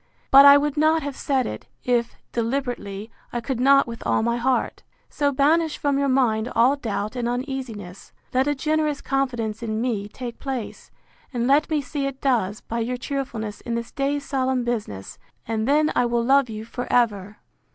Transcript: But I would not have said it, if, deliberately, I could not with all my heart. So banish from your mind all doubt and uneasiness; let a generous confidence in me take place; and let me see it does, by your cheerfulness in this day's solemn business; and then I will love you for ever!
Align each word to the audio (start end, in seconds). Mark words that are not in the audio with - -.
But 0.31 0.45
I 0.45 0.57
would 0.57 0.77
not 0.77 1.03
have 1.03 1.15
said 1.15 1.45
it, 1.45 1.67
if, 1.83 2.15
deliberately, 2.31 3.11
I 3.31 3.39
could 3.39 3.59
not 3.59 3.85
with 3.85 4.01
all 4.03 4.23
my 4.23 4.37
heart. 4.37 4.81
So 5.11 5.31
banish 5.31 5.77
from 5.77 5.99
your 5.99 6.09
mind 6.09 6.51
all 6.55 6.75
doubt 6.75 7.15
and 7.15 7.29
uneasiness; 7.29 8.11
let 8.33 8.47
a 8.47 8.55
generous 8.55 8.99
confidence 8.99 9.61
in 9.61 9.79
me 9.79 10.07
take 10.07 10.39
place; 10.39 10.89
and 11.31 11.45
let 11.45 11.69
me 11.69 11.81
see 11.83 12.07
it 12.07 12.19
does, 12.19 12.61
by 12.61 12.79
your 12.79 12.97
cheerfulness 12.97 13.61
in 13.61 13.75
this 13.75 13.91
day's 13.91 14.25
solemn 14.25 14.63
business; 14.63 15.19
and 15.47 15.67
then 15.67 15.91
I 15.95 16.07
will 16.07 16.25
love 16.25 16.49
you 16.49 16.65
for 16.65 16.91
ever! 16.91 17.37